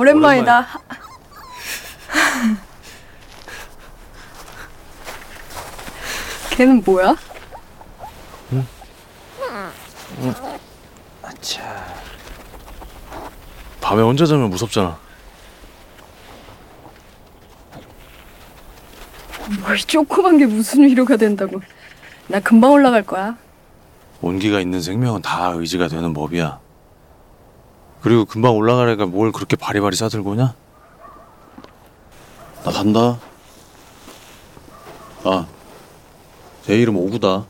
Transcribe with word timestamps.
오랜만이다. 0.00 0.66
걔는 6.52 6.82
뭐야? 6.86 7.14
아차. 11.22 11.84
밤에 13.82 14.00
혼자 14.00 14.24
자면 14.24 14.48
무섭잖아. 14.48 14.98
뭘 19.60 19.76
조그만 19.76 20.38
게 20.38 20.46
무슨 20.46 20.84
위로가 20.84 21.18
된다고. 21.18 21.60
나 22.26 22.40
금방 22.40 22.72
올라갈 22.72 23.02
거야. 23.02 23.36
온기가 24.22 24.60
있는 24.60 24.80
생명은 24.80 25.20
다 25.20 25.48
의지가 25.54 25.88
되는 25.88 26.14
법이야. 26.14 26.58
그리고 28.02 28.24
금방 28.24 28.56
올라가려니까 28.56 29.06
뭘 29.06 29.32
그렇게 29.32 29.56
바리바리 29.56 29.96
싸들고 29.96 30.30
오냐? 30.30 30.54
나 32.64 32.70
간다. 32.70 33.18
아, 35.24 35.46
제 36.62 36.76
이름 36.76 36.96
오구다. 36.96 37.46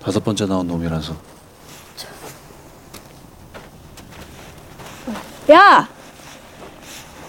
다섯 0.00 0.24
번째 0.24 0.46
나온 0.46 0.66
놈이라서. 0.66 1.14
야! 5.50 5.88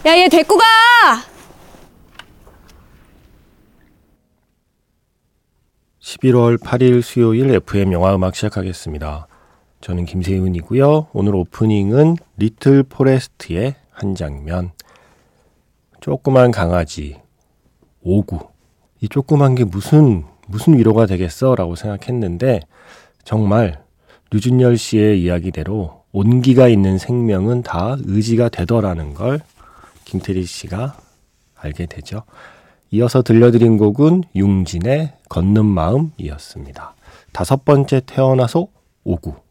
야, 0.06 0.18
얘 0.18 0.28
데리고 0.28 0.58
가! 0.58 0.64
11월 6.02 6.58
8일 6.58 7.02
수요일 7.04 7.54
FM 7.54 7.92
영화 7.94 8.16
음악 8.16 8.36
시작하겠습니다. 8.36 9.28
저는 9.88 10.04
김세윤이고요. 10.04 11.08
오늘 11.14 11.34
오프닝은 11.34 12.18
리틀 12.36 12.84
포레스트의 12.84 13.76
한 13.90 14.16
장면. 14.16 14.72
조그만 16.02 16.52
강아지 16.52 17.16
오구. 18.02 18.38
이 19.00 19.08
조그만 19.08 19.56
게 19.56 19.64
무슨 19.64 20.26
무슨 20.46 20.78
위로가 20.78 21.06
되겠어? 21.06 21.56
라고 21.56 21.76
생각했는데 21.76 22.60
정말 23.24 23.82
류준열 24.32 24.78
씨의 24.78 25.24
이야기대로 25.24 26.04
온기가 26.12 26.68
있는 26.68 26.98
생명은 26.98 27.62
다 27.62 27.96
의지가 27.98 28.50
되더라는 28.50 29.14
걸 29.14 29.40
김태리 30.04 30.44
씨가 30.44 30.98
알게 31.56 31.86
되죠. 31.86 32.24
이어서 32.92 33.22
들려드린 33.22 33.78
곡은 33.78 34.26
융진의 34.36 35.14
걷는 35.30 35.64
마음이었습니다. 35.64 36.94
다섯 37.32 37.64
번째 37.64 38.02
태어나서 38.06 38.68
오구. 39.06 39.47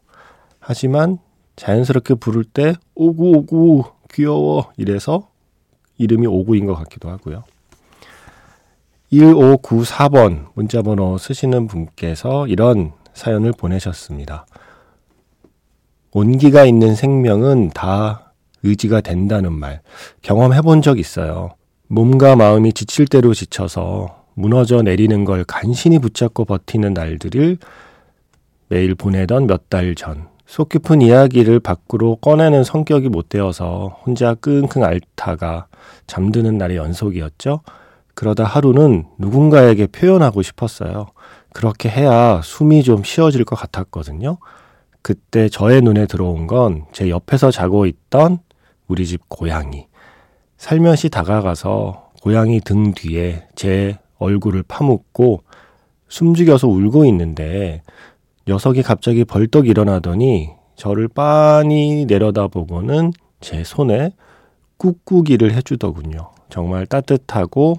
하지만 0.77 1.17
자연스럽게 1.55 2.15
부를 2.15 2.43
때 2.43 2.73
오구 2.93 3.31
오구 3.37 3.83
귀여워 4.13 4.69
이래서 4.75 5.29
이름이 5.97 6.27
오구인 6.27 6.65
것 6.65 6.75
같기도 6.75 7.09
하고요. 7.09 7.43
1594번 9.13 10.47
문자번호 10.55 11.17
쓰시는 11.17 11.67
분께서 11.67 12.47
이런 12.47 12.91
사연을 13.13 13.53
보내셨습니다. 13.53 14.45
온기가 16.11 16.65
있는 16.65 16.95
생명은 16.95 17.69
다 17.69 18.33
의지가 18.63 18.99
된다는 18.99 19.53
말 19.53 19.79
경험해 20.21 20.61
본 20.63 20.81
적 20.81 20.99
있어요. 20.99 21.55
몸과 21.87 22.35
마음이 22.35 22.73
지칠 22.73 23.07
대로 23.07 23.33
지쳐서 23.33 24.25
무너져 24.33 24.81
내리는 24.81 25.23
걸 25.23 25.45
간신히 25.45 25.97
붙잡고 25.99 26.43
버티는 26.43 26.93
날들을 26.93 27.57
매일 28.67 28.95
보내던 28.95 29.47
몇 29.47 29.69
달 29.69 29.95
전. 29.95 30.27
속 30.47 30.69
깊은 30.69 31.01
이야기를 31.01 31.59
밖으로 31.59 32.15
꺼내는 32.15 32.63
성격이 32.63 33.09
못 33.09 33.27
되어서 33.27 33.99
혼자 34.05 34.33
끙끙 34.33 34.83
앓다가 34.83 35.67
잠드는 36.07 36.57
날의 36.57 36.77
연속이었죠. 36.77 37.59
그러다 38.15 38.45
하루는 38.45 39.05
누군가에게 39.19 39.87
표현하고 39.87 40.41
싶었어요. 40.41 41.07
그렇게 41.53 41.89
해야 41.89 42.41
숨이 42.43 42.83
좀 42.83 43.03
쉬어질 43.03 43.43
것 43.43 43.55
같았거든요. 43.57 44.37
그때 45.01 45.49
저의 45.49 45.81
눈에 45.81 46.05
들어온 46.05 46.47
건 46.47 46.85
제 46.93 47.09
옆에서 47.09 47.51
자고 47.51 47.85
있던 47.85 48.39
우리 48.87 49.05
집 49.05 49.27
고양이. 49.27 49.87
살며시 50.57 51.09
다가가서 51.09 52.11
고양이 52.21 52.61
등 52.61 52.93
뒤에 52.93 53.47
제 53.55 53.99
얼굴을 54.17 54.63
파묻고 54.67 55.43
숨죽여서 56.07 56.67
울고 56.69 57.05
있는데 57.05 57.83
녀석이 58.47 58.81
갑자기 58.83 59.25
벌떡 59.25 59.67
일어나더니 59.67 60.51
저를 60.75 61.09
빤히 61.09 62.05
내려다보고는 62.07 63.11
제 63.41 63.63
손에 63.63 64.11
꾹꾹이를 64.77 65.53
해주더군요. 65.53 66.31
정말 66.49 66.85
따뜻하고 66.85 67.75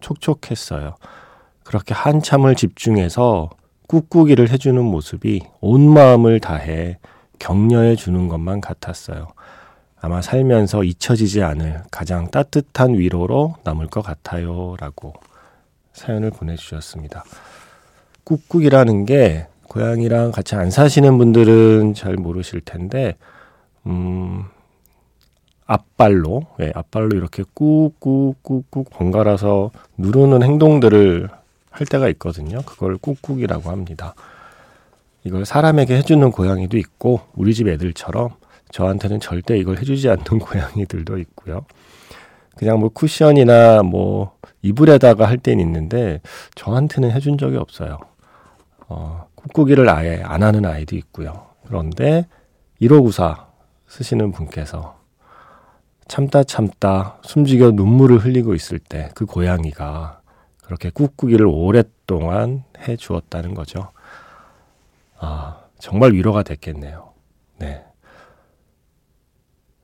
촉촉했어요. 0.00 0.94
그렇게 1.64 1.92
한참을 1.92 2.54
집중해서 2.54 3.50
꾹꾹이를 3.88 4.50
해주는 4.50 4.82
모습이 4.82 5.42
온 5.60 5.92
마음을 5.92 6.40
다해 6.40 6.98
격려해 7.38 7.96
주는 7.96 8.28
것만 8.28 8.60
같았어요. 8.60 9.28
아마 10.00 10.22
살면서 10.22 10.84
잊혀지지 10.84 11.42
않을 11.42 11.82
가장 11.90 12.30
따뜻한 12.30 12.94
위로로 12.94 13.56
남을 13.64 13.88
것 13.88 14.02
같아요. 14.02 14.76
라고 14.78 15.12
사연을 15.92 16.30
보내주셨습니다. 16.30 17.24
꾹꾹이라는 18.24 19.04
게 19.04 19.46
고양이랑 19.68 20.32
같이 20.32 20.54
안 20.54 20.70
사시는 20.70 21.18
분들은 21.18 21.94
잘 21.94 22.14
모르실 22.14 22.60
텐데, 22.60 23.16
음, 23.86 24.44
앞발로, 25.66 26.46
예, 26.60 26.72
앞발로 26.74 27.16
이렇게 27.16 27.44
꾹꾹꾹꾹 27.54 28.84
번갈아서 28.90 29.70
누르는 29.98 30.42
행동들을 30.42 31.28
할 31.70 31.86
때가 31.86 32.08
있거든요. 32.10 32.62
그걸 32.62 32.96
꾹꾹이라고 32.96 33.70
합니다. 33.70 34.14
이걸 35.24 35.44
사람에게 35.44 35.96
해주는 35.96 36.30
고양이도 36.30 36.78
있고, 36.78 37.20
우리 37.34 37.52
집 37.54 37.68
애들처럼 37.68 38.30
저한테는 38.70 39.20
절대 39.20 39.58
이걸 39.58 39.78
해주지 39.78 40.08
않는 40.08 40.24
고양이들도 40.40 41.18
있고요. 41.18 41.64
그냥 42.56 42.80
뭐 42.80 42.88
쿠션이나 42.88 43.82
뭐 43.82 44.36
이불에다가 44.62 45.28
할 45.28 45.38
때는 45.38 45.64
있는데 45.64 46.20
저한테는 46.54 47.10
해준 47.12 47.38
적이 47.38 47.58
없어요. 47.58 47.98
어, 48.88 49.26
꾹꾹이를 49.54 49.88
아예 49.88 50.22
안 50.24 50.42
하는 50.42 50.64
아이도 50.64 50.96
있고요. 50.96 51.46
그런데 51.66 52.26
1594 52.80 53.46
쓰시는 53.88 54.32
분께서 54.32 54.96
참다 56.08 56.44
참다 56.44 57.18
숨죽여 57.22 57.72
눈물을 57.72 58.18
흘리고 58.18 58.54
있을 58.54 58.78
때 58.78 59.10
그 59.14 59.26
고양이가 59.26 60.20
그렇게 60.64 60.90
꾹꾹이를 60.90 61.46
오랫동안 61.46 62.64
해 62.80 62.96
주었다는 62.96 63.54
거죠. 63.54 63.90
아, 65.18 65.60
정말 65.78 66.12
위로가 66.12 66.42
됐겠네요. 66.42 67.12
네. 67.58 67.84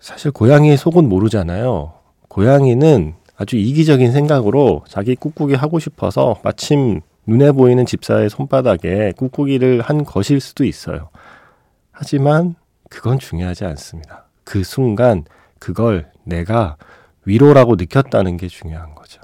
사실 0.01 0.33
고양이의 0.33 0.77
속은 0.77 1.09
모르잖아요. 1.09 1.95
고양이는 2.29 3.15
아주 3.37 3.57
이기적인 3.57 4.13
생각으로 4.13 4.85
자기 4.89 5.15
꾹꾹이 5.15 5.55
하고 5.55 5.79
싶어서 5.79 6.41
마침 6.43 7.01
눈에 7.27 7.53
보이는 7.53 7.85
집사의 7.87 8.31
손바닥에 8.31 9.13
꾹꾹이를 9.17 9.81
한 9.81 10.05
것일 10.05 10.41
수도 10.41 10.65
있어요. 10.65 11.11
하지만 11.91 12.55
그건 12.91 13.19
중요하지 13.19 13.65
않습니다. 13.65 14.25
그 14.45 14.65
순간 14.65 15.25
그걸 15.59 16.11
내가 16.25 16.77
위로라고 17.25 17.77
느꼈다는 17.77 18.37
게 18.37 18.49
중요한 18.49 18.95
거죠. 18.95 19.21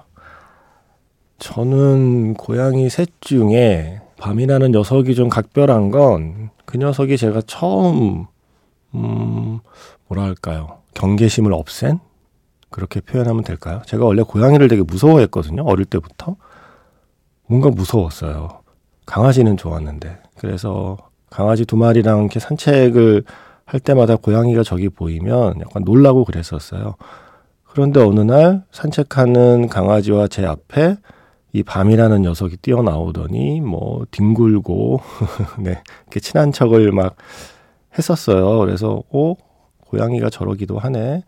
저는 1.38 2.34
고양이 2.34 2.88
셋 2.88 3.08
중에 3.20 4.00
밤이라는 4.18 4.72
녀석이 4.72 5.14
좀 5.14 5.28
각별한 5.28 5.90
건 5.90 6.50
그 6.68 6.76
녀석이 6.76 7.16
제가 7.16 7.40
처음 7.46 8.26
음 8.94 9.60
뭐랄까요 10.06 10.80
경계심을 10.92 11.54
없앤 11.54 11.98
그렇게 12.68 13.00
표현하면 13.00 13.42
될까요? 13.42 13.80
제가 13.86 14.04
원래 14.04 14.20
고양이를 14.20 14.68
되게 14.68 14.82
무서워했거든요 14.82 15.62
어릴 15.64 15.86
때부터 15.86 16.36
뭔가 17.48 17.70
무서웠어요 17.70 18.48
강아지는 19.06 19.56
좋았는데 19.56 20.18
그래서 20.38 20.96
강아지 21.30 21.64
두 21.64 21.76
마리랑 21.76 22.20
이렇게 22.20 22.40
산책을 22.40 23.24
할 23.64 23.80
때마다 23.80 24.16
고양이가 24.16 24.62
저기 24.62 24.88
보이면 24.88 25.60
약간 25.60 25.82
놀라고 25.84 26.24
그랬었어요. 26.24 26.94
그런데 27.64 28.00
어느 28.00 28.20
날 28.20 28.64
산책하는 28.72 29.68
강아지와 29.68 30.26
제 30.28 30.46
앞에 30.46 30.96
이 31.52 31.62
밤이라는 31.62 32.22
녀석이 32.22 32.58
뛰어나오더니 32.58 33.60
뭐 33.60 34.06
뒹굴고 34.10 35.00
네 35.60 35.82
이렇게 36.04 36.20
친한 36.20 36.50
척을 36.50 36.92
막 36.92 37.16
했었어요. 37.98 38.58
그래서 38.58 39.02
어 39.10 39.34
고양이가 39.86 40.30
저러기도 40.30 40.78
하네. 40.78 41.22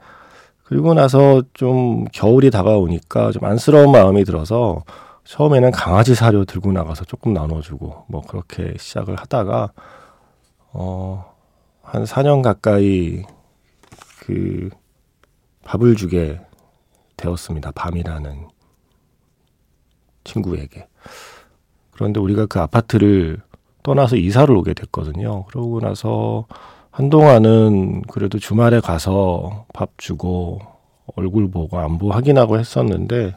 그리고 0.64 0.94
나서 0.94 1.42
좀 1.52 2.04
겨울이 2.12 2.50
다가오니까 2.50 3.32
좀 3.32 3.44
안쓰러운 3.44 3.92
마음이 3.92 4.24
들어서 4.24 4.82
처음에는 5.24 5.70
강아지 5.70 6.14
사료 6.14 6.44
들고 6.44 6.72
나가서 6.72 7.04
조금 7.04 7.32
나눠주고 7.32 8.04
뭐 8.08 8.22
그렇게 8.22 8.74
시작을 8.78 9.16
하다가 9.16 9.72
어 10.72 11.30
한 11.90 12.04
4년 12.04 12.40
가까이 12.40 13.24
그 14.20 14.70
밥을 15.64 15.96
주게 15.96 16.40
되었습니다. 17.16 17.72
밤이라는 17.72 18.46
친구에게. 20.22 20.86
그런데 21.90 22.20
우리가 22.20 22.46
그 22.46 22.60
아파트를 22.60 23.42
떠나서 23.82 24.14
이사를 24.14 24.54
오게 24.54 24.74
됐거든요. 24.74 25.46
그러고 25.46 25.80
나서 25.80 26.46
한동안은 26.92 28.02
그래도 28.02 28.38
주말에 28.38 28.78
가서 28.78 29.66
밥 29.74 29.90
주고 29.96 30.60
얼굴 31.16 31.50
보고 31.50 31.76
안부 31.78 32.12
확인하고 32.12 32.56
했었는데 32.56 33.34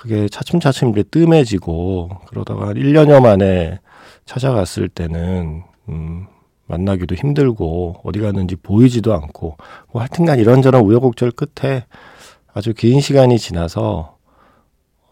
그게 0.00 0.30
차츰차츰 0.30 0.90
이제 0.90 1.02
뜸해지고 1.02 2.08
그러다가 2.28 2.68
한 2.68 2.74
1년여 2.74 3.20
만에 3.20 3.80
찾아갔을 4.24 4.88
때는 4.88 5.62
음 5.90 6.26
만나기도 6.66 7.14
힘들고 7.16 8.00
어디 8.02 8.18
갔는지 8.20 8.56
보이지도 8.56 9.12
않고 9.12 9.58
뭐 9.92 10.00
하여튼간 10.00 10.38
이런저런 10.38 10.84
우여곡절 10.84 11.32
끝에 11.32 11.84
아주 12.54 12.72
긴 12.72 13.02
시간이 13.02 13.38
지나서 13.38 14.16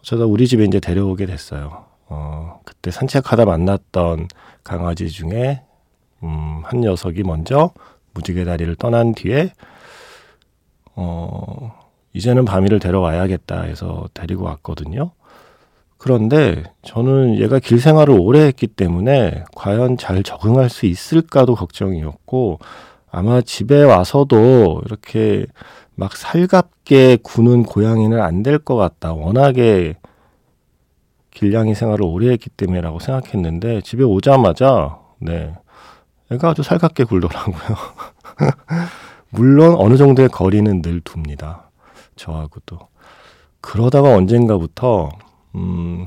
저다 0.01 0.25
우리 0.25 0.47
집에 0.47 0.63
이제 0.63 0.79
데려오게 0.79 1.27
됐어요. 1.27 1.85
어, 2.07 2.59
그때 2.65 2.89
산책하다 2.89 3.45
만났던 3.45 4.27
강아지 4.63 5.09
중에 5.09 5.61
음, 6.23 6.63
한 6.63 6.81
녀석이 6.81 7.21
먼저 7.21 7.73
무지개 8.15 8.43
다리를 8.43 8.75
떠난 8.77 9.13
뒤에 9.13 9.51
어, 10.95 11.78
이제는 12.13 12.45
밤이를 12.45 12.79
데려와야겠다 12.79 13.61
해서 13.63 14.07
데리고 14.13 14.45
왔거든요. 14.45 15.11
그런데 15.97 16.63
저는 16.83 17.39
얘가 17.39 17.59
길 17.59 17.79
생활을 17.79 18.15
오래 18.19 18.41
했기 18.45 18.67
때문에 18.67 19.43
과연 19.55 19.97
잘 19.97 20.23
적응할 20.23 20.69
수 20.69 20.85
있을까도 20.85 21.55
걱정이었고 21.55 22.59
아마 23.11 23.41
집에 23.41 23.83
와서도 23.83 24.81
이렇게 24.85 25.45
막 25.95 26.15
살갑게 26.15 27.17
구는 27.23 27.63
고양이는 27.63 28.21
안 28.21 28.43
될 28.43 28.59
것 28.59 28.75
같다. 28.77 29.13
워낙에 29.13 29.95
길냥이 31.31 31.75
생활을 31.75 32.05
오래 32.05 32.29
했기 32.31 32.49
때문에라고 32.49 32.99
생각했는데 32.99 33.81
집에 33.81 34.03
오자마자 34.03 34.97
네 35.19 35.53
애가 36.31 36.49
아주 36.49 36.63
살갑게 36.63 37.05
굴더라고요. 37.05 37.77
물론 39.31 39.75
어느 39.77 39.97
정도의 39.97 40.29
거리는 40.29 40.81
늘 40.81 41.01
둡니다. 41.01 41.68
저하고도. 42.19 42.77
그러다가 43.61 44.13
언젠가부터 44.13 45.09
음 45.55 46.05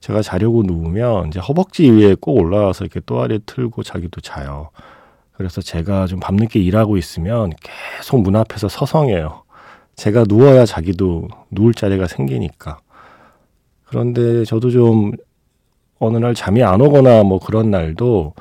제가 0.00 0.22
자려고 0.22 0.62
누우면 0.62 1.28
이제 1.28 1.40
허벅지 1.40 1.90
위에 1.90 2.14
꼭 2.20 2.38
올라와서 2.38 2.84
이렇게 2.84 3.00
또아리 3.00 3.40
틀고 3.44 3.82
자기도 3.82 4.20
자요. 4.20 4.70
그래서 5.32 5.60
제가 5.60 6.06
좀 6.06 6.20
밤늦게 6.20 6.60
일하고 6.60 6.96
있으면 6.96 7.50
계속 7.60 8.22
문 8.22 8.36
앞에서 8.36 8.68
서성해요. 8.68 9.42
제가 9.96 10.24
누워야 10.28 10.64
자기도 10.64 11.28
누울 11.50 11.74
자리가 11.74 12.06
생기니까. 12.06 12.78
그런데 13.84 14.44
저도 14.44 14.70
좀 14.70 15.12
어느 15.98 16.18
날 16.18 16.34
잠이 16.34 16.62
안 16.62 16.80
오거나 16.80 17.22
뭐 17.24 17.38
그런 17.38 17.70
날도 17.70 18.34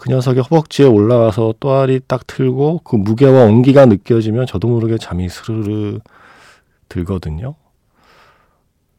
그 0.00 0.08
녀석이 0.08 0.40
허벅지에 0.40 0.86
올라와서 0.86 1.52
또아리 1.60 2.00
딱 2.08 2.26
틀고 2.26 2.80
그 2.84 2.96
무게와 2.96 3.44
온기가 3.44 3.84
느껴지면 3.84 4.46
저도 4.46 4.66
모르게 4.66 4.96
잠이 4.96 5.28
스르르 5.28 5.98
들거든요. 6.88 7.54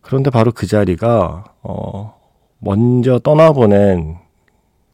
그런데 0.01 0.29
바로 0.29 0.51
그 0.51 0.67
자리가 0.67 1.55
어 1.63 2.21
먼저 2.59 3.17
떠나보낸 3.17 4.19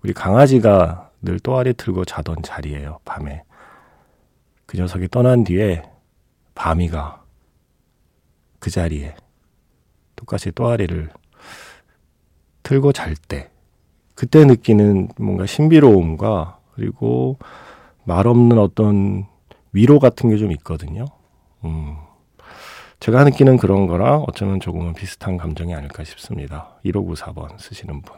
우리 0.01 0.13
강아지가 0.13 1.11
늘 1.21 1.41
또아리 1.41 1.73
틀고 1.73 2.05
자던 2.05 2.37
자리예요. 2.41 2.99
밤에 3.03 3.43
그 4.65 4.77
녀석이 4.77 5.09
떠난 5.09 5.43
뒤에 5.43 5.83
밤이가 6.55 7.21
그 8.59 8.69
자리에 8.69 9.13
똑같이 10.15 10.53
또아리를 10.53 11.09
틀고 12.63 12.93
잘 12.93 13.17
때 13.17 13.51
그때 14.17 14.43
느끼는 14.45 15.09
뭔가 15.19 15.45
신비로움과 15.45 16.57
그리고 16.73 17.37
말 18.03 18.25
없는 18.25 18.57
어떤 18.57 19.27
위로 19.73 19.99
같은 19.99 20.31
게 20.31 20.37
좀 20.37 20.51
있거든요. 20.53 21.05
음. 21.63 21.97
제가 22.99 23.23
느끼는 23.25 23.57
그런 23.57 23.85
거랑 23.85 24.23
어쩌면 24.27 24.59
조금은 24.59 24.95
비슷한 24.95 25.37
감정이 25.37 25.75
아닐까 25.75 26.03
싶습니다. 26.03 26.79
1594번 26.83 27.59
쓰시는 27.59 28.01
분. 28.01 28.17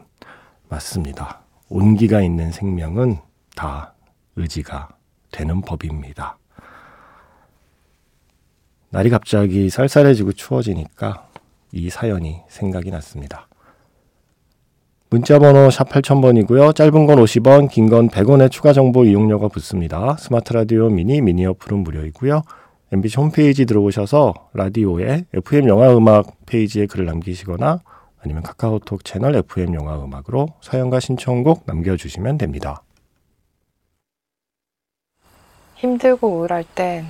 맞습니다. 0.70 1.42
온기가 1.68 2.22
있는 2.22 2.54
생명은 2.54 3.18
다 3.58 3.94
의지가 4.38 4.88
되는 5.32 5.60
법입니다. 5.60 6.38
날이 8.90 9.10
갑자기 9.10 9.70
쌀쌀해지고 9.70 10.32
추워지니까 10.32 11.28
이 11.74 11.90
사연이 11.90 12.40
생각이 12.48 12.90
났습니다. 12.90 13.49
문자번호 15.12 15.72
샵 15.72 15.90
8000번이고요. 15.90 16.76
짧은 16.76 17.06
건 17.08 17.18
50원, 17.18 17.70
긴 17.70 17.90
건 17.90 18.10
100원의 18.10 18.52
추가 18.52 18.74
정보 18.74 19.06
이용료가 19.06 19.48
붙습니다. 19.48 20.16
스마트 20.20 20.54
라디오 20.54 20.90
미니, 20.90 21.20
미니 21.22 21.46
어플은 21.48 21.80
무료이고요. 21.80 22.44
MBC 22.92 23.18
홈페이지 23.18 23.66
들어오셔서 23.66 24.34
라디오에 24.54 25.26
FM 25.34 25.68
영화 25.68 25.96
음악 25.96 26.46
페이지에 26.46 26.86
글을 26.86 27.06
남기시거나 27.06 27.80
아니면 28.22 28.44
카카오톡 28.44 29.04
채널 29.04 29.36
FM 29.36 29.74
영화 29.76 29.96
음악으로 30.04 30.50
사연과 30.62 31.00
신청곡 31.00 31.64
남겨주시면 31.66 32.38
됩니다. 32.38 32.84
힘들고 35.76 36.28
우울할 36.28 36.66
땐 36.76 37.06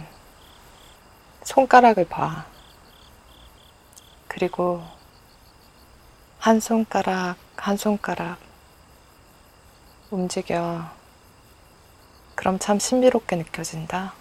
손가락을 1.44 2.06
봐. 2.08 2.46
그리고 4.28 4.82
한 6.38 6.60
손가락, 6.60 7.36
한 7.60 7.76
손가락 7.78 8.38
움직여. 10.12 10.86
그럼 12.36 12.58
참 12.58 12.80
신비롭게 12.80 13.36
느껴진다. 13.36 14.14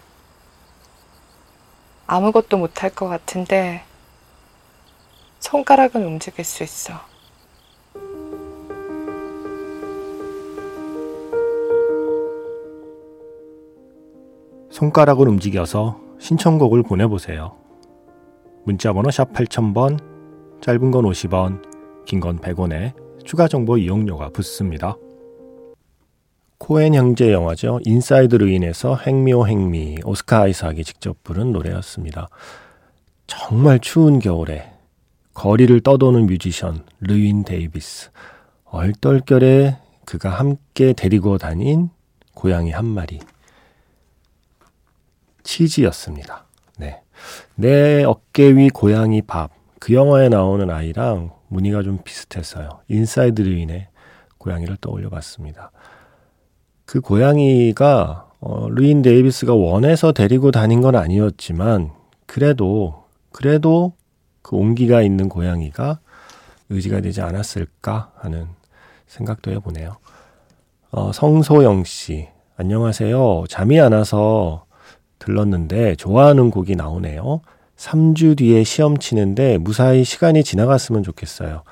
아무것도 2.07 2.59
못할 2.59 2.91
것 2.91 3.07
같은데 3.09 3.85
손가락은 5.41 6.05
움직일 6.05 6.45
수 6.45 6.65
있어. 6.65 6.95
손가락을 14.71 15.29
움직여서 15.29 16.01
신청곡을 16.19 16.83
보내보세요. 16.83 17.57
문자번호 18.65 19.11
샵 19.11 19.33
8000번, 19.33 19.99
짧은 20.61 20.91
건 20.91 21.05
50원, 21.05 22.05
긴 22.05 22.21
건 22.21 22.39
100원에 22.41 23.08
추가 23.29 23.47
정보 23.47 23.77
이용료가 23.77 24.31
붙습니다. 24.31 24.97
코엔 26.57 26.95
형제 26.95 27.31
영화죠. 27.31 27.79
인사이드 27.85 28.37
르윈에서 28.37 28.97
Hang 28.97 29.25
Me, 29.25 29.47
Oh 29.47 29.59
Hang 29.59 29.82
Me, 29.82 29.99
오스카 30.03 30.45
아이삭이 30.45 30.83
직접 30.83 31.23
부른 31.25 31.53
노래였습니다. 31.53 32.31
정말 33.27 33.81
추운 33.81 34.19
겨울에 34.19 34.73
거리를 35.35 35.79
떠도는 35.83 36.25
뮤지션 36.25 36.87
르윈 37.01 37.45
데이비스. 37.45 38.13
얼떨결에 38.65 39.77
그가 40.07 40.31
함께 40.31 40.95
데리고 40.95 41.37
다닌 41.37 41.91
고양이 42.33 42.71
한 42.71 42.87
마리. 42.87 43.19
치즈였습니다. 45.43 46.47
네. 46.79 47.03
내 47.57 48.05
어깨 48.05 48.57
위 48.57 48.71
고양이 48.71 49.21
밥. 49.21 49.51
그 49.79 49.93
영화에 49.93 50.31
나오는 50.31 50.71
아이랑 50.71 51.37
무늬가 51.49 51.83
좀 51.83 51.99
비슷했어요. 52.05 52.69
인사이드 52.89 53.43
르윈의 53.43 53.89
고양이를 54.39 54.77
떠올려 54.81 55.09
봤습니다. 55.09 55.71
그 56.85 57.01
고양이가 57.01 58.31
어, 58.41 58.69
루인 58.71 59.03
데이비스가 59.03 59.55
원해서 59.55 60.13
데리고 60.13 60.51
다닌 60.51 60.81
건 60.81 60.95
아니었지만 60.95 61.91
그래도 62.27 63.05
그래도 63.33 63.95
그 64.43 64.57
온기가 64.57 65.03
있는 65.03 65.29
고양이가 65.29 65.99
의지가 66.71 67.01
되지 67.01 67.21
않았을까 67.21 68.13
하는 68.17 68.47
생각도 69.07 69.51
해보네요. 69.51 69.97
어, 70.91 71.13
성소영 71.13 71.85
씨, 71.85 72.29
안녕하세요. 72.57 73.45
잠이 73.49 73.81
안 73.81 73.93
와서 73.93 74.65
들렀는데 75.19 75.97
좋아하는 75.97 76.51
곡이 76.51 76.77
나오네요. 76.77 77.41
3주 77.79 78.37
뒤에 78.37 78.65
시험 78.65 78.99
치는데 78.99 79.57
무사히 79.59 80.03
시간이 80.05 80.43
지나갔으면 80.43 81.05
좋겠어요. 81.05 81.63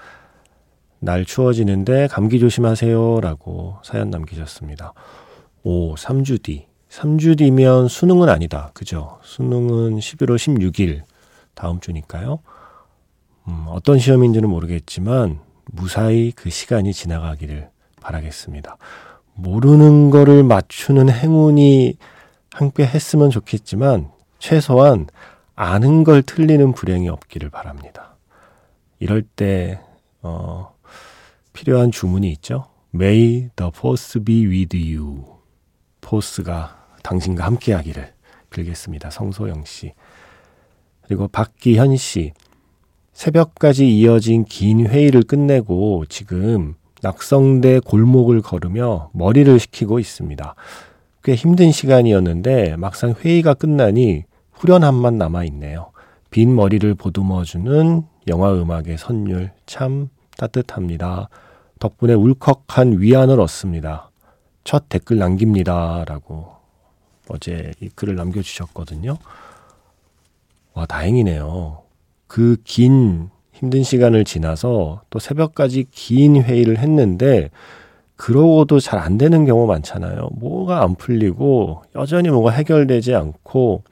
날 1.01 1.25
추워지는데 1.25 2.07
감기 2.07 2.39
조심하세요. 2.39 3.21
라고 3.21 3.77
사연 3.83 4.11
남기셨습니다. 4.11 4.95
오, 5.65 5.95
3주 5.97 6.43
뒤. 6.43 6.67
3주 6.89 7.37
뒤면 7.37 7.89
수능은 7.89 8.29
아니다. 8.29 8.71
그죠? 8.73 9.19
수능은 9.23 9.99
11월 9.99 10.37
16일 10.37 11.03
다음 11.55 11.81
주니까요. 11.81 12.39
음, 13.49 13.65
어떤 13.69 13.99
시험인지는 13.99 14.49
모르겠지만 14.49 15.41
무사히 15.73 16.31
그 16.31 16.51
시간이 16.51 16.93
지나가기를 16.93 17.69
바라겠습니다. 18.01 18.77
모르는 19.35 20.11
거를 20.11 20.45
맞추는 20.45 21.11
행운이 21.11 21.97
함께 22.53 22.87
했으면 22.87 23.31
좋겠지만 23.31 24.11
최소한 24.39 25.09
아는 25.57 26.05
걸 26.05 26.23
틀리는 26.23 26.73
불행이 26.73 27.09
없기를 27.09 27.49
바랍니다. 27.49 28.15
이럴 28.99 29.23
때 29.23 29.81
어, 30.21 30.75
필요한 31.55 31.91
주문이 31.91 32.31
있죠. 32.33 32.67
May 32.95 33.49
the 33.57 33.71
force 33.75 34.23
be 34.23 34.47
with 34.47 34.77
you. 34.77 35.25
포스가 36.03 36.87
당신과 37.03 37.45
함께 37.45 37.73
하기를 37.73 38.13
빌겠습니다. 38.51 39.11
성소영 39.11 39.65
씨. 39.65 39.95
그리고 41.03 41.27
박기현 41.29 41.97
씨. 41.97 42.33
새벽까지 43.15 43.89
이어진 43.97 44.45
긴 44.45 44.87
회의를 44.87 45.23
끝내고 45.23 46.05
지금 46.11 46.75
낙성대 47.01 47.81
골목을 47.81 48.43
걸으며 48.43 49.11
머리를 49.15 49.59
식히고 49.59 49.99
있습니다. 49.99 50.55
꽤 51.25 51.35
힘든 51.35 51.73
시간이었는데 51.73 52.77
막상 52.77 53.15
회의가 53.19 53.55
끝나니 53.55 54.25
후련함만 54.57 55.19
남아 55.19 55.45
있네요. 55.45 55.91
빈 56.31 56.55
머리를 56.55 56.95
보듬어주는 56.95 58.03
영화 58.29 58.53
음악의 58.53 58.99
선율 58.99 59.53
참 59.67 60.09
따뜻합니다. 60.37 61.29
덕분에 61.79 62.15
울컥한 62.15 63.01
위안을 63.01 63.39
얻습니다. 63.41 64.11
첫 64.65 64.89
댓글 64.89 65.19
남깁니다. 65.19 66.05
라고 66.07 66.49
어제 67.29 67.73
이 67.81 67.89
글을 67.89 68.17
남겨주셨거든요. 68.17 69.17
와, 70.75 70.87
다행이네요. 70.87 71.83
그 72.27 72.57
긴 72.65 73.31
힘든 73.53 73.83
시간을 73.83 74.25
지나서 74.25 75.03
또 75.09 75.19
새벽까지 75.19 75.87
긴 75.91 76.43
회의를 76.43 76.79
했는데 76.79 77.51
그러고도 78.17 78.81
잘 78.81 78.99
안 78.99 79.17
되는 79.17 79.45
경우 79.47 79.67
많잖아요. 79.67 80.31
뭐가 80.33 80.83
안 80.83 80.95
풀리고 80.95 81.83
여전히 81.95 82.29
뭐가 82.31 82.51
해결되지 82.51 83.15
않고 83.15 83.83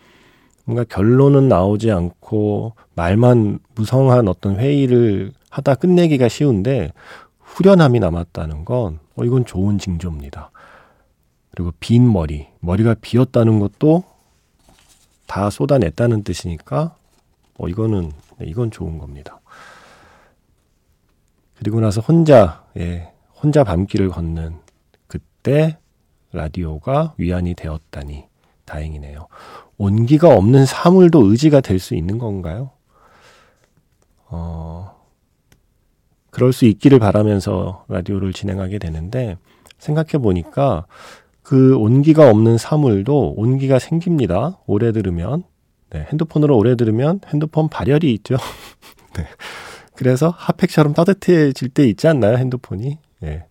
뭔가 0.65 0.85
결론은 0.85 1.49
나오지 1.49 1.91
않고 1.91 2.75
말만 2.95 3.59
무성한 3.75 4.29
어떤 4.29 4.59
회의를 4.59 5.33
하다 5.51 5.75
끝내기가 5.77 6.29
쉬운데 6.29 6.93
후련함이 7.39 8.01
남았다는 8.01 8.65
건 8.65 8.99
어, 9.17 9.25
이건 9.25 9.45
좋은 9.45 9.79
징조입니다. 9.79 10.51
그리고 11.51 11.73
빈 11.79 12.11
머리, 12.11 12.49
머리가 12.61 12.95
비었다는 13.01 13.61
것도 13.61 14.03
다 15.27 15.51
쏟아냈다는 15.51 16.25
뜻이니까 16.25 16.97
어, 17.59 17.69
이거는 17.69 18.11
네, 18.39 18.47
이건 18.47 18.71
좋은 18.71 18.99
겁니다. 18.99 19.41
그리고 21.57 21.81
나서 21.81 22.01
혼자 22.01 22.65
예, 22.77 23.13
혼자 23.41 23.63
밤길을 23.63 24.09
걷는 24.09 24.57
그때 25.07 25.79
라디오가 26.33 27.15
위안이 27.19 27.55
되었다니 27.55 28.25
다행이네요. 28.65 29.29
온기가 29.79 30.29
없는 30.35 30.67
사물도 30.67 31.31
의지가 31.31 31.61
될 31.61 31.79
수 31.79 31.95
있는 31.95 32.19
건가요? 32.19 32.71
어, 34.29 34.95
그럴 36.31 36.53
수 36.53 36.65
있기를 36.65 36.99
바라면서 36.99 37.85
라디오를 37.89 38.33
진행하게 38.33 38.79
되는데 38.79 39.37
생각해 39.79 40.23
보니까 40.23 40.87
그 41.43 41.77
온기가 41.77 42.31
없는 42.31 42.59
사물도 42.59 43.35
온기가 43.37 43.79
생깁니다. 43.79 44.59
오래 44.67 44.93
들으면. 44.93 45.45
네, 45.91 46.07
핸드폰으로 46.11 46.57
오래 46.57 46.75
들으면 46.75 47.21
핸드폰 47.29 47.69
발열이 47.69 48.13
있죠. 48.15 48.37
네. 49.17 49.27
그래서 49.95 50.31
핫팩처럼 50.37 50.95
따뜻해질 50.95 51.69
때 51.69 51.87
있지 51.87 52.09
않나요? 52.09 52.37
핸드폰이. 52.37 52.99
네. 53.21 53.45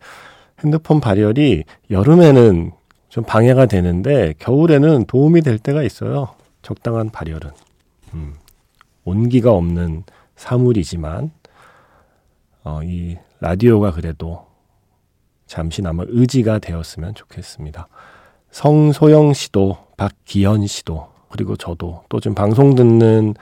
핸드폰 0.63 0.99
발열이 0.99 1.63
여름에는 1.89 2.71
좀 3.13 3.23
방해가 3.23 3.67
되는데 3.67 4.33
겨울에는 4.39 5.05
도움이 5.05 5.41
될 5.41 5.59
때가 5.59 5.83
있어요. 5.83 6.29
적당한 6.63 7.11
발열은. 7.11 7.51
음. 8.15 8.33
온기가 9.03 9.51
없는 9.51 10.03
사물이지만 10.35 11.29
어, 12.63 12.79
이 12.83 13.17
라디오가 13.39 13.91
그래도 13.91 14.47
잠시나마 15.45 16.05
의지가 16.07 16.57
되었으면 16.57 17.13
좋겠습니다. 17.13 17.87
성소영 18.49 19.33
씨도 19.33 19.77
박기현 19.95 20.65
씨도 20.65 21.07
그리고 21.29 21.55
저도 21.55 22.05
또 22.09 22.19
지금 22.19 22.33
방송 22.33 22.73
듣는 22.73 23.35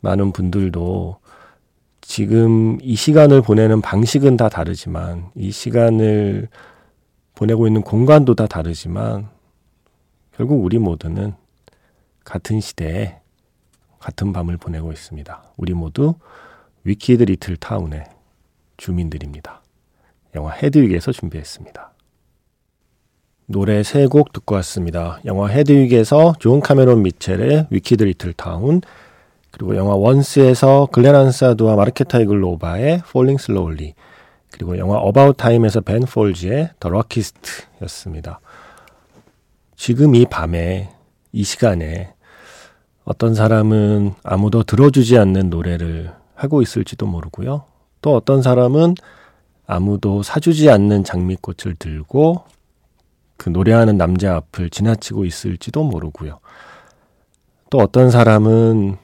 많은 0.00 0.32
분들도 0.32 1.18
지금 2.00 2.76
이 2.82 2.96
시간을 2.96 3.42
보내는 3.42 3.82
방식은 3.82 4.36
다 4.36 4.48
다르지만 4.48 5.30
이 5.36 5.52
시간을 5.52 6.48
보내고 7.34 7.66
있는 7.66 7.82
공간도 7.82 8.34
다 8.34 8.46
다르지만 8.46 9.28
결국 10.36 10.64
우리 10.64 10.78
모두는 10.78 11.34
같은 12.24 12.60
시대에 12.60 13.16
같은 13.98 14.32
밤을 14.32 14.56
보내고 14.56 14.92
있습니다. 14.92 15.42
우리 15.56 15.74
모두 15.74 16.14
Wicked 16.84 17.24
Little 17.24 17.56
Town의 17.56 18.04
주민들입니다. 18.76 19.62
영화 20.34 20.52
헤드윅에서 20.52 21.12
준비했습니다. 21.12 21.92
노래 23.46 23.82
세 23.82 24.06
곡 24.06 24.32
듣고 24.32 24.54
왔습니다. 24.56 25.20
영화 25.24 25.48
헤드윅에서 25.48 26.34
존 26.38 26.60
카메론 26.60 27.02
미첼의 27.02 27.66
Wicked 27.70 28.02
Little 28.04 28.32
Town 28.32 28.80
그리고 29.50 29.76
영화 29.76 29.94
원스에서 29.94 30.88
글렌 30.90 31.14
한사드와 31.14 31.76
마르케타 31.76 32.20
이글로바의 32.20 33.02
Falling 33.06 33.42
Slowly 33.42 33.94
그리고 34.52 34.78
영화 34.78 34.98
어바웃 34.98 35.36
타임에서 35.36 35.80
벤 35.80 36.02
폴즈의 36.02 36.70
The 36.78 36.88
Luckiest였습니다. 36.88 38.40
지금 39.74 40.14
이 40.14 40.26
밤에 40.26 40.90
이 41.32 41.42
시간에 41.42 42.14
어떤 43.04 43.34
사람은 43.34 44.14
아무도 44.22 44.62
들어주지 44.62 45.18
않는 45.18 45.50
노래를 45.50 46.12
하고 46.34 46.62
있을지도 46.62 47.06
모르고요. 47.06 47.64
또 48.00 48.14
어떤 48.14 48.42
사람은 48.42 48.94
아무도 49.66 50.22
사주지 50.22 50.70
않는 50.70 51.02
장미꽃을 51.04 51.76
들고 51.78 52.44
그 53.36 53.48
노래하는 53.48 53.96
남자 53.96 54.36
앞을 54.36 54.70
지나치고 54.70 55.24
있을지도 55.24 55.82
모르고요. 55.82 56.38
또 57.70 57.78
어떤 57.78 58.10
사람은 58.10 58.98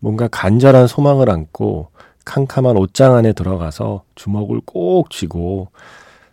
뭔가 0.00 0.28
간절한 0.28 0.86
소망을 0.86 1.30
안고 1.30 1.90
캄캄한 2.26 2.76
옷장 2.76 3.14
안에 3.14 3.32
들어가서 3.32 4.02
주먹을 4.16 4.60
꼭 4.66 5.08
쥐고 5.10 5.68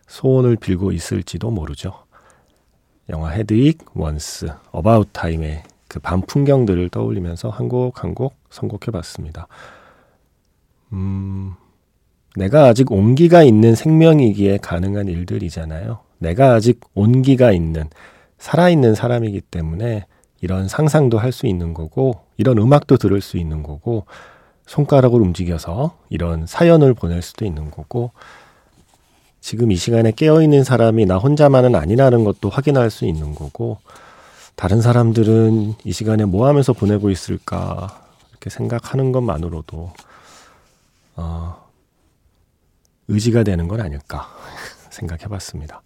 소원을 0.07 0.57
빌고 0.57 0.91
있을지도 0.91 1.49
모르죠. 1.51 1.93
영화 3.09 3.29
헤드윅, 3.29 3.77
원스, 3.95 4.47
어바웃 4.71 5.09
타임의 5.13 5.63
그 5.87 5.99
밤 6.01 6.21
풍경들을 6.21 6.89
떠올리면서 6.89 7.49
한 7.49 7.69
곡 7.69 8.03
한 8.03 8.13
곡 8.15 8.33
선곡해 8.49 8.91
봤습니다. 8.91 9.47
음, 10.91 11.53
내가 12.35 12.65
아직 12.65 12.91
온기가 12.91 13.43
있는 13.43 13.75
생명이기에 13.75 14.57
가능한 14.57 15.07
일들이잖아요. 15.07 15.99
내가 16.19 16.53
아직 16.53 16.79
온기가 16.95 17.51
있는, 17.51 17.85
살아있는 18.39 18.95
사람이기 18.95 19.41
때문에 19.41 20.05
이런 20.41 20.67
상상도 20.67 21.17
할 21.19 21.31
수 21.31 21.45
있는 21.47 21.73
거고, 21.73 22.21
이런 22.37 22.57
음악도 22.57 22.97
들을 22.97 23.21
수 23.21 23.37
있는 23.37 23.61
거고, 23.63 24.05
손가락을 24.65 25.19
움직여서 25.21 25.97
이런 26.09 26.47
사연을 26.47 26.93
보낼 26.93 27.21
수도 27.21 27.45
있는 27.45 27.71
거고, 27.71 28.11
지금 29.41 29.71
이 29.71 29.75
시간에 29.75 30.11
깨어있는 30.11 30.63
사람이 30.63 31.05
나 31.05 31.17
혼자만은 31.17 31.75
아니라는 31.75 32.23
것도 32.23 32.49
확인할 32.49 32.89
수 32.89 33.05
있는 33.05 33.35
거고, 33.35 33.79
다른 34.55 34.81
사람들은 34.81 35.75
이 35.83 35.91
시간에 35.91 36.25
뭐 36.25 36.47
하면서 36.47 36.73
보내고 36.73 37.09
있을까, 37.09 38.07
이렇게 38.31 38.49
생각하는 38.49 39.11
것만으로도, 39.11 39.93
어, 41.15 41.63
의지가 43.07 43.43
되는 43.43 43.67
건 43.67 43.81
아닐까 43.81 44.29
생각해 44.89 45.25
봤습니다. 45.27 45.81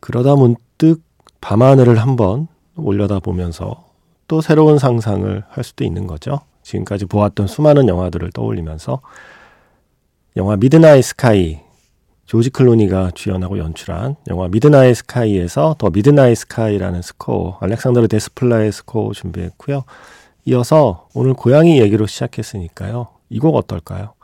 그러다 0.00 0.34
문득 0.36 1.02
밤하늘을 1.40 1.98
한번 1.98 2.48
올려다 2.76 3.20
보면서 3.20 3.88
또 4.26 4.40
새로운 4.40 4.78
상상을 4.78 5.44
할 5.48 5.64
수도 5.64 5.84
있는 5.84 6.06
거죠. 6.06 6.40
지금까지 6.64 7.06
보았던 7.06 7.46
수많은 7.46 7.88
영화들을 7.88 8.30
떠올리면서 8.32 9.00
영화 10.36 10.56
미드나잇 10.56 11.04
스카이 11.04 11.60
조지 12.26 12.50
클로니가 12.50 13.12
주연하고 13.14 13.58
연출한 13.58 14.16
영화 14.28 14.48
미드나잇 14.48 14.96
스카이에서 14.96 15.76
더 15.78 15.90
미드나잇 15.90 16.36
스카이라는 16.38 17.02
스코어 17.02 17.58
알렉산드르 17.60 18.08
데스플라의 18.08 18.72
스코어 18.72 19.12
준비했고요. 19.12 19.84
이어서 20.46 21.08
오늘 21.14 21.34
고양이 21.34 21.80
얘기로 21.80 22.06
시작했으니까요. 22.06 23.08
이 23.30 23.38
곡 23.38 23.56
어떨까요? 23.56 24.14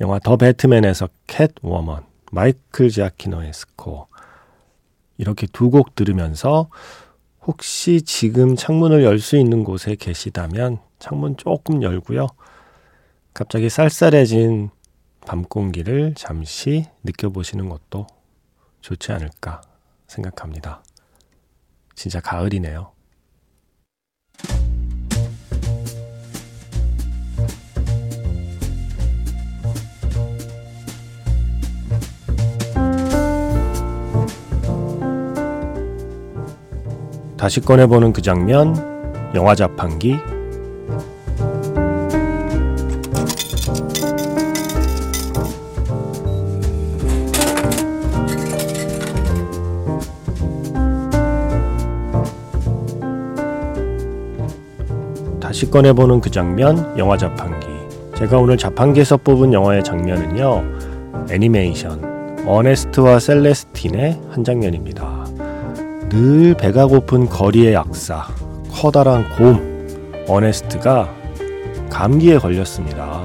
영화 0.00 0.18
더 0.18 0.36
배트맨에서 0.36 1.08
캣우먼 1.26 2.02
마이클 2.32 2.90
지아키노의 2.90 3.52
스코어 3.52 4.06
이렇게 5.18 5.46
두 5.52 5.70
곡 5.70 5.94
들으면서 5.94 6.68
혹시 7.46 8.02
지금 8.02 8.56
창문을 8.56 9.02
열 9.04 9.18
수 9.18 9.36
있는 9.36 9.64
곳에 9.64 9.94
계시다면 9.96 10.78
창문 11.02 11.36
조금 11.36 11.82
열고요. 11.82 12.28
갑자기 13.34 13.68
쌀쌀해진 13.68 14.70
밤 15.26 15.42
공기를 15.42 16.14
잠시 16.14 16.86
느껴보시는 17.02 17.68
것도 17.68 18.06
좋지 18.82 19.10
않을까 19.10 19.62
생각합니다. 20.06 20.80
진짜 21.96 22.20
가을이네요. 22.20 22.92
다시 37.36 37.60
꺼내보는 37.60 38.12
그 38.12 38.22
장면, 38.22 39.32
영화 39.34 39.56
자판기 39.56 40.16
다시 55.62 55.70
꺼내보는 55.70 56.20
그 56.20 56.28
장면, 56.28 56.92
영화 56.98 57.16
자판기. 57.16 57.68
제가 58.16 58.36
오늘 58.36 58.56
자판기에서 58.56 59.16
뽑은 59.18 59.52
영화의 59.52 59.84
장면은요, 59.84 60.64
애니메이션, 61.30 62.44
어네스트와 62.44 63.20
셀레스틴의 63.20 64.20
한 64.30 64.42
장면입니다. 64.42 65.24
늘 66.08 66.54
배가 66.54 66.86
고픈 66.86 67.28
거리의 67.28 67.74
약사, 67.74 68.24
커다란 68.72 69.24
곰, 69.36 69.86
어네스트가 70.26 71.08
감기에 71.88 72.38
걸렸습니다. 72.38 73.20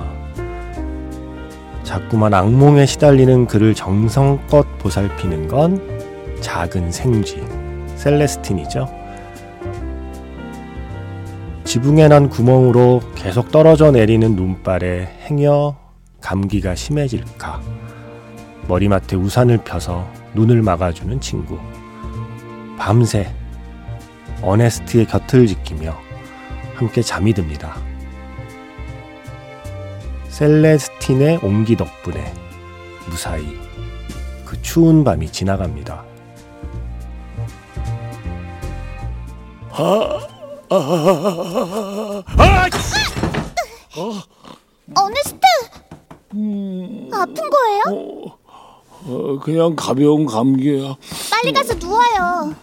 자꾸만 1.81 2.35
악몽에 2.35 2.85
시달리는 2.85 3.47
그를 3.47 3.73
정성껏 3.73 4.77
보살피는 4.77 5.47
건 5.47 5.81
작은 6.41 6.91
생쥐, 6.91 7.43
셀레스틴이죠. 7.95 8.96
지붕에 11.67 12.07
난 12.07 12.29
구멍으로 12.29 13.01
계속 13.13 13.51
떨어져 13.51 13.91
내리는 13.91 14.37
눈발에 14.37 15.05
행여 15.23 15.77
감기가 16.21 16.75
심해질까. 16.75 17.61
머리맡에 18.69 19.17
우산을 19.17 19.57
펴서 19.65 20.09
눈을 20.33 20.61
막아주는 20.61 21.19
친구. 21.19 21.59
밤새 22.77 23.33
어네스트의 24.41 25.07
곁을 25.07 25.45
지키며 25.45 25.93
함께 26.75 27.01
잠이 27.01 27.33
듭니다. 27.33 27.75
셀레스틴의 30.29 31.39
옹기 31.43 31.75
덕분에 31.75 32.33
무사히 33.09 33.43
그 34.45 34.61
추운 34.61 35.03
밤이 35.03 35.29
지나갑니다. 35.29 36.05
어네스트! 44.95 45.37
아픈 47.13 47.35
거예요? 47.49 48.35
어, 49.09 49.39
그냥 49.41 49.75
가벼운 49.75 50.25
감기야. 50.25 50.95
빨리 51.31 51.53
가서 51.53 51.73
누워요. 51.75 52.53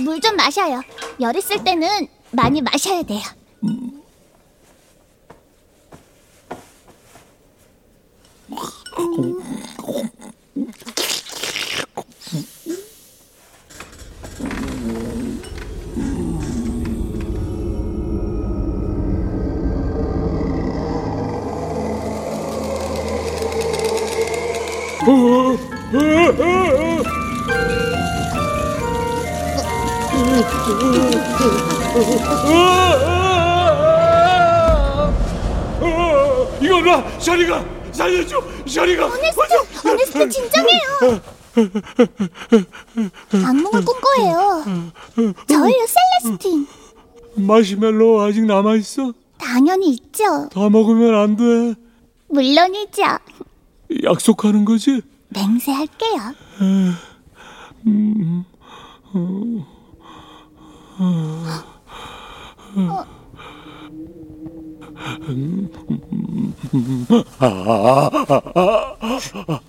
물 0.00 0.20
좀 0.20 0.36
마셔요. 0.36 0.80
열 1.20 1.36
있을 1.36 1.62
때는 1.62 2.08
많이 2.30 2.62
마셔야 2.62 3.02
돼요. 3.02 3.20
이거라, 36.60 37.18
셔리가 37.18 37.64
살려줘, 37.92 38.42
셔리가. 38.66 39.06
어네스트! 39.06 39.88
어네스트 39.88 40.28
진정해요! 40.28 41.20
악몽을 43.46 43.84
꾼 43.84 43.94
거예요. 44.00 44.64
저예요, 45.46 45.86
셀레스틴. 46.22 46.66
마시멜로 47.36 48.20
아직 48.20 48.44
남아 48.44 48.76
있어? 48.76 49.12
당연히 49.38 49.88
있죠. 49.90 50.48
다 50.50 50.68
먹으면 50.68 51.14
안 51.14 51.36
돼. 51.36 51.74
물론이죠. 52.28 53.02
약속하는 54.04 54.64
거지? 54.64 55.02
맹세할게요. 55.28 56.34
잘 59.12 59.71
자요, 61.02 61.08
어네스트. 61.08 62.92
잘 67.38 67.50
자. 69.20 69.60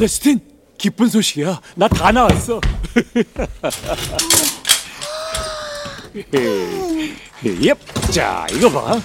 셀레스틴, 0.00 0.40
기쁜 0.78 1.08
소식이야. 1.08 1.60
나 1.76 1.86
다 1.88 2.10
나왔어. 2.10 2.58
예, 7.44 7.74
자, 8.10 8.46
이거 8.52 8.68
봐. 8.70 8.98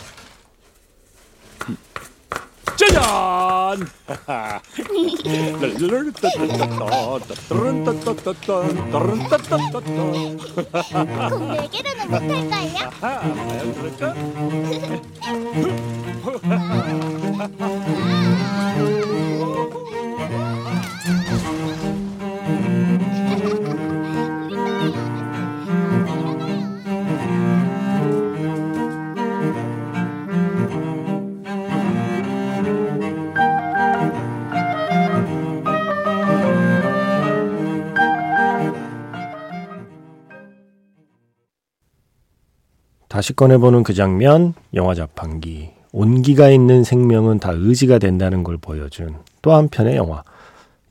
짜잔! 2.77 3.87
그럼 7.47 7.79
네 11.51 11.67
개로는 11.71 12.09
못할까요? 12.09 12.89
과연 12.99 13.73
그럴까? 13.75 14.03
다시 43.15 43.31
꺼내보는 43.31 43.83
그 43.83 43.93
장면, 43.93 44.55
영화 44.73 44.93
자판기. 44.93 45.69
온기가 45.93 46.49
있는 46.49 46.83
생명은 46.83 47.39
다 47.39 47.53
의지가 47.53 47.97
된다는 47.97 48.43
걸 48.43 48.57
보여준 48.57 49.15
또 49.41 49.53
한편의 49.53 49.95
영화. 49.95 50.21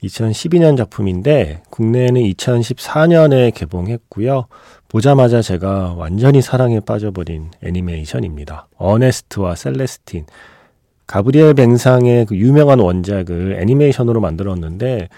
2012년 0.02 0.74
작품인데 0.78 1.60
국내에는 1.68 2.22
2014년에 2.22 3.52
개봉했고요. 3.52 4.46
보자마자 4.88 5.42
제가 5.42 5.96
완전히 5.98 6.40
사랑에 6.40 6.80
빠져버린 6.80 7.50
애니메이션입니다. 7.62 8.68
어네스트와 8.78 9.54
셀레스틴. 9.54 10.24
가브리엘 11.06 11.52
뱅상의 11.52 12.24
그 12.24 12.36
유명한 12.38 12.78
원작을 12.78 13.58
애니메이션으로 13.60 14.22
만들었는데 14.22 15.10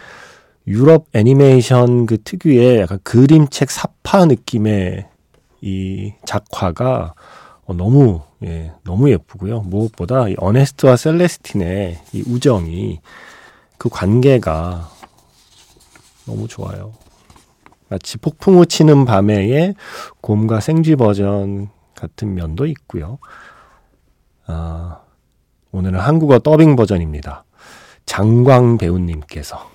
유럽 0.66 1.06
애니메이션 1.12 2.06
그 2.06 2.20
특유의 2.24 2.80
약간 2.80 2.98
그림책 3.04 3.70
사파 3.70 4.24
느낌의 4.24 5.06
이 5.60 6.12
작화가 6.24 7.14
어, 7.64 7.74
너무 7.74 8.22
예, 8.44 8.72
너무 8.84 9.10
예쁘고요. 9.10 9.60
무엇보다 9.60 10.28
이 10.28 10.36
어네스트와 10.38 10.96
셀레스틴의 10.96 11.98
이 12.12 12.22
우정이 12.26 13.00
그 13.78 13.88
관계가 13.88 14.88
너무 16.26 16.48
좋아요. 16.48 16.92
마치 17.88 18.18
폭풍우 18.18 18.66
치는 18.66 19.04
밤에의 19.04 19.74
곰과 20.20 20.60
생쥐 20.60 20.96
버전 20.96 21.68
같은 21.94 22.34
면도 22.34 22.66
있고요. 22.66 23.18
아, 24.46 25.00
오늘은 25.72 25.98
한국어 25.98 26.38
더빙 26.38 26.76
버전입니다. 26.76 27.44
장광 28.06 28.78
배우님께서 28.78 29.70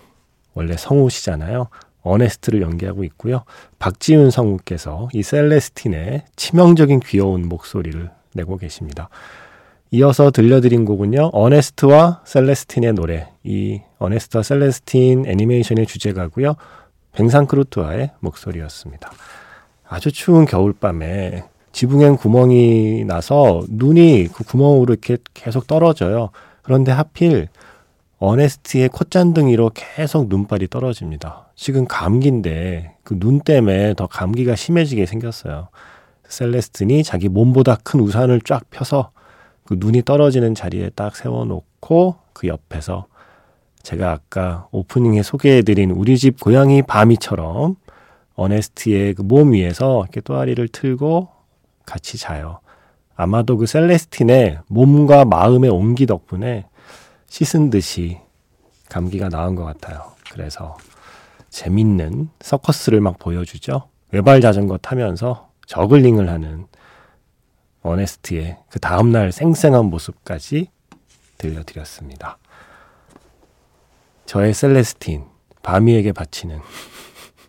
원래 0.53 0.75
성우시잖아요. 0.77 1.67
어네스트를 2.03 2.61
연기하고 2.61 3.03
있고요. 3.05 3.43
박지윤 3.79 4.31
성우께서 4.31 5.09
이 5.13 5.23
셀레스틴의 5.23 6.23
치명적인 6.35 7.01
귀여운 7.01 7.47
목소리를 7.47 8.09
내고 8.33 8.57
계십니다. 8.57 9.09
이어서 9.91 10.31
들려드린 10.31 10.85
곡은요. 10.85 11.31
어네스트와 11.33 12.21
셀레스틴의 12.25 12.93
노래. 12.93 13.27
이 13.43 13.81
어네스트와 13.99 14.41
셀레스틴 14.41 15.25
애니메이션의 15.27 15.85
주제가고요. 15.85 16.55
뱅상크루트와의 17.11 18.11
목소리였습니다. 18.19 19.11
아주 19.87 20.11
추운 20.11 20.45
겨울밤에 20.45 21.43
지붕엔 21.73 22.15
구멍이 22.17 23.03
나서 23.05 23.63
눈이 23.69 24.29
그 24.33 24.43
구멍으로 24.45 24.93
이렇게 24.93 25.17
계속 25.33 25.67
떨어져요. 25.67 26.29
그런데 26.61 26.91
하필 26.91 27.49
어네스트의 28.21 28.89
콧잔등이로 28.89 29.71
계속 29.73 30.27
눈발이 30.29 30.67
떨어집니다. 30.67 31.47
지금 31.55 31.85
감기인데 31.87 32.95
그 33.03 33.15
눈 33.19 33.39
때문에 33.41 33.95
더 33.95 34.05
감기가 34.05 34.55
심해지게 34.55 35.07
생겼어요. 35.07 35.69
셀레스틴이 36.27 37.03
자기 37.03 37.29
몸보다 37.29 37.77
큰 37.83 37.99
우산을 37.99 38.41
쫙 38.41 38.69
펴서 38.69 39.09
그 39.65 39.75
눈이 39.77 40.03
떨어지는 40.03 40.53
자리에 40.53 40.91
딱 40.95 41.15
세워놓고 41.15 42.15
그 42.33 42.47
옆에서 42.47 43.07
제가 43.81 44.11
아까 44.11 44.67
오프닝에 44.71 45.23
소개해드린 45.23 45.89
우리 45.89 46.15
집 46.17 46.39
고양이 46.39 46.83
바미처럼 46.83 47.75
어네스트의 48.35 49.15
그 49.15 49.23
몸 49.23 49.53
위에서 49.53 50.03
이렇게 50.03 50.21
또아리를 50.21 50.67
틀고 50.67 51.27
같이 51.87 52.19
자요. 52.19 52.59
아마도 53.15 53.57
그 53.57 53.65
셀레스틴의 53.65 54.59
몸과 54.67 55.25
마음의 55.25 55.71
온기 55.71 56.05
덕분에 56.05 56.65
씻은 57.31 57.69
듯이 57.69 58.19
감기가 58.89 59.29
나은 59.29 59.55
것 59.55 59.63
같아요. 59.63 60.11
그래서 60.33 60.77
재밌는 61.49 62.29
서커스를 62.41 62.99
막 62.99 63.19
보여주죠. 63.19 63.87
외발 64.11 64.41
자전거 64.41 64.77
타면서 64.77 65.49
저글링을 65.65 66.29
하는 66.29 66.67
어네스트의 67.83 68.57
그 68.69 68.81
다음날 68.81 69.31
생생한 69.31 69.85
모습까지 69.85 70.69
들려드렸습니다. 71.37 72.37
저의 74.25 74.53
셀레스틴, 74.53 75.23
바미에게 75.63 76.11
바치는 76.11 76.59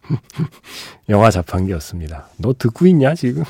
영화 1.10 1.32
자판기였습니다. 1.32 2.28
너 2.36 2.54
듣고 2.56 2.86
있냐, 2.86 3.16
지금? 3.16 3.42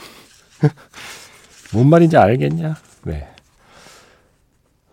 뭔 1.74 1.90
말인지 1.90 2.16
알겠냐? 2.16 2.76
네. 3.02 3.28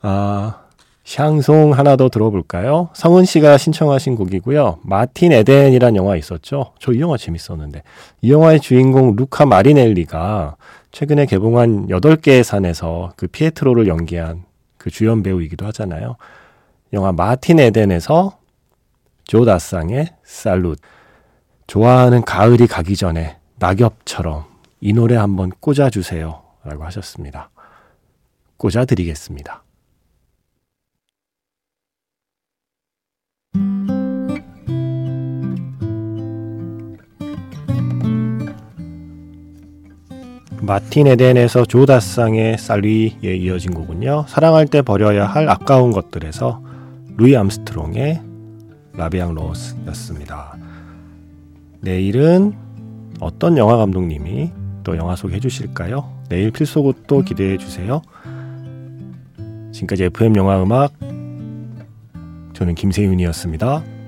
아, 0.01 0.68
샹송 1.09 1.73
하나 1.73 1.95
더 1.95 2.07
들어볼까요? 2.07 2.89
성은 2.93 3.25
씨가 3.25 3.57
신청하신 3.57 4.15
곡이고요. 4.15 4.77
마틴 4.83 5.31
에덴이란 5.31 5.95
영화 5.95 6.15
있었죠? 6.15 6.73
저 6.77 6.91
이 6.93 6.99
영화 6.99 7.17
재밌었는데. 7.17 7.81
이 8.21 8.31
영화의 8.31 8.59
주인공 8.59 9.15
루카 9.15 9.47
마리넬리가 9.47 10.55
최근에 10.91 11.25
개봉한 11.25 11.87
8개의 11.87 12.43
산에서 12.43 13.13
그 13.15 13.25
피에트로를 13.25 13.87
연기한 13.87 14.43
그 14.77 14.91
주연 14.91 15.23
배우이기도 15.23 15.65
하잖아요. 15.67 16.15
영화 16.93 17.11
마틴 17.11 17.59
에덴에서 17.59 18.37
조 19.23 19.45
다상의 19.45 20.09
살룻. 20.23 20.77
좋아하는 21.65 22.21
가을이 22.21 22.67
가기 22.67 22.95
전에 22.95 23.37
낙엽처럼 23.57 24.45
이 24.79 24.93
노래 24.93 25.15
한번 25.15 25.51
꽂아주세요. 25.59 26.39
라고 26.65 26.83
하셨습니다. 26.83 27.49
꽂아드리겠습니다. 28.57 29.63
마틴 40.69 41.07
에덴에서 41.07 41.65
조다상의 41.65 42.59
살리에 42.59 43.35
이어진 43.37 43.73
곡은요. 43.73 44.25
사랑할 44.27 44.67
때 44.67 44.83
버려야 44.83 45.25
할 45.25 45.49
아까운 45.49 45.91
것들에서 45.91 46.61
루이 47.17 47.35
암스트롱의 47.35 48.21
라비앙 48.93 49.33
로스였습니다. 49.33 50.55
내일은 51.81 52.53
어떤 53.19 53.57
영화 53.57 53.77
감독님이 53.77 54.51
또 54.83 54.95
영화 54.95 55.15
소개해 55.15 55.39
주실까요? 55.39 56.07
내일 56.29 56.51
필소곡도 56.51 57.23
기대해 57.23 57.57
주세요. 57.57 58.03
지금까지 59.71 60.03
FM 60.03 60.35
영화 60.35 60.61
음악 60.61 60.93
저는 62.53 62.75
김세윤이었습니다. 62.75 63.98